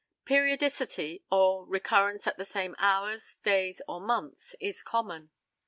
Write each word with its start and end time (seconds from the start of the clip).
Periodicity, 0.25 1.23
or 1.29 1.63
recurrence 1.63 2.25
at 2.25 2.35
the 2.35 2.43
same 2.43 2.75
hours, 2.79 3.35
days, 3.43 3.83
or 3.87 4.01
months, 4.01 4.55
is 4.59 4.81
common. 4.81 5.29